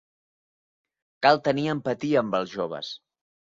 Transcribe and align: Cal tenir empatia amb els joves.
Cal 1.25 1.41
tenir 1.49 1.67
empatia 1.75 2.23
amb 2.25 2.39
els 2.41 2.57
joves. 2.57 2.91